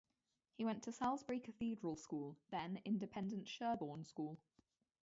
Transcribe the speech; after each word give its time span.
He 0.55 0.65
went 0.65 0.81
to 0.85 0.91
Salisbury 0.91 1.39
Cathedral 1.39 1.95
School, 1.95 2.35
then 2.49 2.81
independent 2.85 3.47
Sherborne 3.47 4.03
School. 4.03 4.39